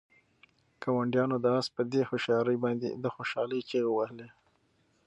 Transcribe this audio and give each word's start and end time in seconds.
ګاونډیانو 0.83 1.37
د 1.43 1.45
آس 1.57 1.67
په 1.75 1.81
دې 1.91 2.01
هوښیارۍ 2.09 2.57
باندې 2.63 2.87
د 3.03 3.05
خوشحالۍ 3.15 3.59
چیغې 3.69 3.91
وهلې. 3.93 4.27